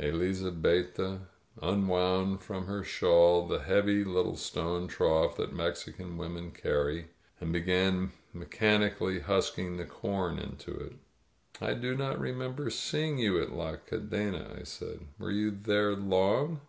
Elizabetta 0.00 1.20
unwound 1.60 2.40
from 2.42 2.64
her 2.64 2.82
shawl 2.82 3.46
the 3.46 3.58
heavy 3.58 4.02
little 4.02 4.38
stone 4.38 4.88
trough 4.88 5.36
that 5.36 5.52
Mexican 5.52 6.16
women 6.16 6.50
carry, 6.50 7.08
and 7.42 7.52
began 7.52 8.10
mechanically 8.32 9.20
husking 9.20 9.76
the 9.76 9.84
com 9.84 10.38
into 10.38 10.70
it. 10.72 10.94
"I 11.60 11.74
do 11.74 11.94
not 11.94 12.18
remember 12.18 12.70
seeing 12.70 13.18
you 13.18 13.38
at 13.42 13.52
La 13.52 13.76
Cadena," 13.76 14.56
I 14.58 14.62
said. 14.62 15.00
"Were 15.18 15.30
you 15.30 15.50
there 15.50 15.94
long?" 15.94 16.62